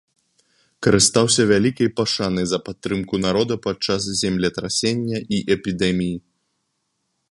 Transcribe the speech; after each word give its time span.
Карыстаўся 0.85 1.43
вялікай 1.51 1.89
пашанай 1.99 2.45
за 2.53 2.59
падтрымку 2.69 3.15
народа 3.27 3.53
падчас 3.67 4.01
землетрасення 4.23 5.17
і 5.39 5.45
эпідэміі. 5.59 6.15